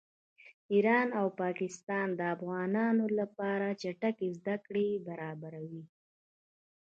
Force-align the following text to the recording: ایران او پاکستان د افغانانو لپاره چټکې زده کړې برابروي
ایران 0.73 1.07
او 1.19 1.27
پاکستان 1.41 2.07
د 2.15 2.21
افغانانو 2.35 3.05
لپاره 3.19 3.67
چټکې 3.81 4.27
زده 4.37 4.55
کړې 4.65 4.87
برابروي 5.07 5.83